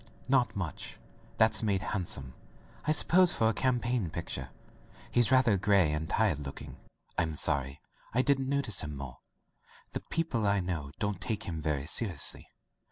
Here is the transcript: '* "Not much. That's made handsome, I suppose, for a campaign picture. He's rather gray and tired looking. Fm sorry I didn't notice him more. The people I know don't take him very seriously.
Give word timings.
'* 0.13 0.27
"Not 0.27 0.55
much. 0.55 0.97
That's 1.37 1.61
made 1.61 1.83
handsome, 1.93 2.33
I 2.87 2.91
suppose, 2.91 3.33
for 3.33 3.49
a 3.49 3.53
campaign 3.53 4.09
picture. 4.09 4.49
He's 5.11 5.31
rather 5.31 5.57
gray 5.57 5.91
and 5.93 6.09
tired 6.09 6.39
looking. 6.39 6.77
Fm 7.19 7.37
sorry 7.37 7.79
I 8.11 8.23
didn't 8.23 8.49
notice 8.49 8.81
him 8.81 8.95
more. 8.95 9.19
The 9.91 9.99
people 9.99 10.47
I 10.47 10.59
know 10.59 10.89
don't 10.97 11.21
take 11.21 11.43
him 11.43 11.61
very 11.61 11.85
seriously. 11.85 12.47